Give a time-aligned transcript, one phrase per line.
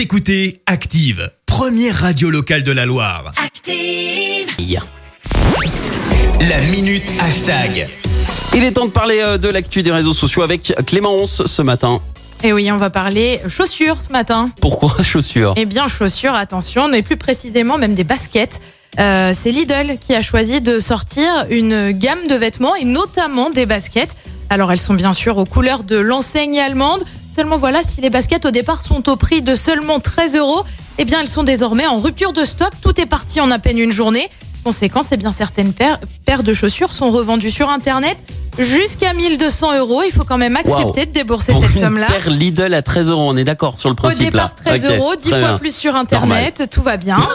[0.00, 3.34] Vous écoutez Active, première radio locale de la Loire.
[3.36, 4.80] Active.
[6.48, 7.86] La minute hashtag.
[8.56, 12.00] Il est temps de parler euh, de l'actu des réseaux sociaux avec Clémence ce matin.
[12.42, 14.50] Et oui, on va parler chaussures ce matin.
[14.62, 15.52] Pourquoi chaussures?
[15.58, 18.58] Eh bien, chaussures, attention, mais plus précisément même des baskets.
[18.98, 23.66] Euh, c'est Lidl qui a choisi de sortir une gamme de vêtements et notamment des
[23.66, 24.16] baskets.
[24.48, 27.04] Alors elles sont bien sûr aux couleurs de l'enseigne allemande.
[27.34, 30.64] Seulement voilà, si les baskets au départ sont au prix de seulement 13 euros,
[30.98, 32.70] eh bien elles sont désormais en rupture de stock.
[32.82, 34.28] Tout est parti en à peine une journée.
[34.64, 38.18] Conséquence, eh bien certaines paires, paires de chaussures sont revendues sur Internet
[38.58, 40.02] jusqu'à 1200 euros.
[40.04, 42.06] Il faut quand même accepter de débourser Pour cette une somme-là.
[42.08, 44.72] paire Lidl à 13 euros, on est d'accord sur le Au principe départ, là.
[44.76, 45.58] 13 Ok, euros, 10 très fois bien.
[45.58, 47.18] plus sur Internet, tout va bien.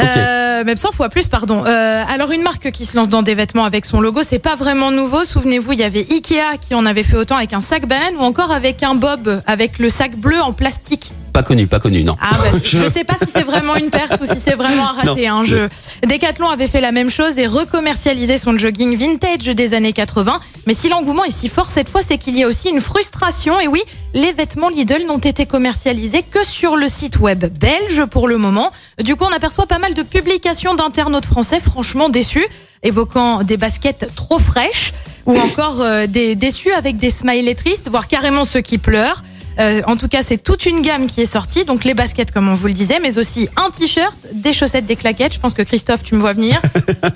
[0.00, 1.64] Euh, même 100 fois plus, pardon.
[1.66, 4.54] Euh, alors, une marque qui se lance dans des vêtements avec son logo, c'est pas
[4.54, 5.24] vraiment nouveau.
[5.24, 8.20] Souvenez-vous, il y avait Ikea qui en avait fait autant avec un sac banane ou
[8.20, 11.12] encore avec un bob avec le sac bleu en plastique.
[11.32, 12.16] Pas connu, pas connu, non.
[12.20, 14.92] Ah, bah, je sais pas si c'est vraiment une perte ou si c'est vraiment un
[14.92, 15.28] raté.
[15.28, 15.68] Non, Hein, je...
[16.06, 20.40] Decathlon avait fait la même chose et recommercialisé son jogging vintage des années 80.
[20.66, 23.58] Mais si l'engouement est si fort cette fois, c'est qu'il y a aussi une frustration.
[23.60, 23.82] Et oui,
[24.14, 28.70] les vêtements Lidl n'ont été commercialisés que sur le site web belge pour le moment.
[29.02, 32.46] Du coup, on aperçoit pas mal de publications d'internautes français franchement déçus,
[32.82, 34.92] évoquant des baskets trop fraîches
[35.26, 39.22] ou encore euh, des déçus avec des smileys tristes, voire carrément ceux qui pleurent.
[39.60, 41.64] Euh, en tout cas, c'est toute une gamme qui est sortie.
[41.64, 44.96] Donc les baskets, comme on vous le disait, mais aussi un t-shirt, des chaussettes, des
[44.96, 45.34] claquettes.
[45.34, 46.60] Je pense que Christophe, tu me vois venir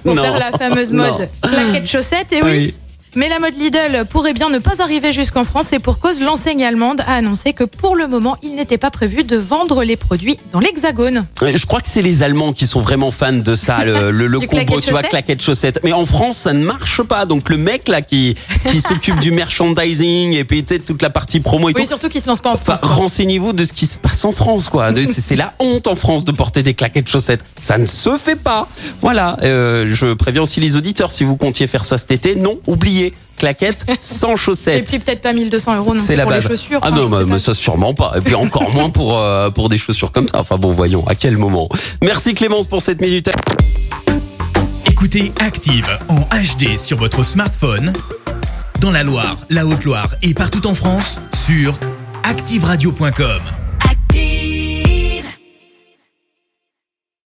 [0.05, 0.23] pour Non.
[0.23, 2.33] faire la fameuse mode claquettes chaussettes.
[2.33, 2.51] Et oui.
[2.51, 2.75] Oui.
[3.17, 6.63] Mais la mode Lidl pourrait bien ne pas arriver jusqu'en France et pour cause, l'enseigne
[6.63, 10.37] allemande a annoncé que pour le moment, il n'était pas prévu de vendre les produits
[10.53, 11.25] dans l'Hexagone.
[11.41, 14.39] Je crois que c'est les Allemands qui sont vraiment fans de ça, le, le, le
[14.47, 15.81] Du combo, tu vois, claquette chaussette.
[15.83, 17.25] Mais en France, ça ne marche pas.
[17.25, 18.37] Donc le mec là qui
[18.71, 21.89] qui s'occupe du merchandising et puis tu sais, toute la partie promo et Oui, tout.
[21.89, 22.81] surtout qu'ils se lancent pas en France.
[22.83, 24.91] renseignez-vous de ce qui se passe en France, quoi.
[25.07, 27.41] C'est la honte en France de porter des claquettes chaussettes.
[27.63, 28.69] Ça ne se fait pas.
[29.01, 29.39] Voilà.
[29.43, 32.37] Euh, je préviens aussi les auditeurs si vous comptiez faire ça cet été.
[32.37, 33.06] Non, oubliez
[33.39, 34.87] claquettes sans Et chaussettes.
[34.89, 36.45] puis peut-être pas 1200 euros non C'est la pour base.
[36.45, 36.81] les chaussures.
[36.83, 38.13] Ah Enfin, non, mais, ça sûrement pas.
[38.17, 40.41] Et puis encore moins pour euh, pour des chaussures comme ça.
[40.41, 41.69] Enfin bon, voyons à quel moment.
[42.03, 43.31] Merci Clémence pour cette minute.
[44.91, 47.93] Écoutez Active en HD sur votre smartphone,
[48.81, 51.79] dans la Loire, la Haute-Loire et partout en France, sur
[52.25, 53.41] activeradio.com.